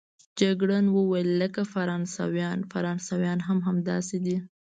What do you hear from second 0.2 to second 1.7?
جګړن وویل: لکه